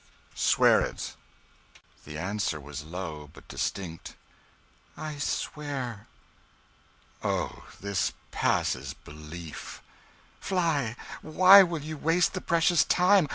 "Swear 0.33 0.81
it!" 0.81 1.15
The 2.05 2.17
answer 2.17 2.59
was 2.59 2.83
low, 2.83 3.29
but 3.31 3.47
distinct 3.47 4.15
"I 4.97 5.19
swear." 5.19 6.07
"Oh, 7.23 7.67
this 7.79 8.11
passes 8.31 8.95
belief!" 8.95 9.79
"Fly! 10.39 10.95
Why 11.21 11.61
will 11.61 11.81
you 11.83 11.97
waste 11.97 12.33
the 12.33 12.41
precious 12.41 12.83
time? 12.83 13.27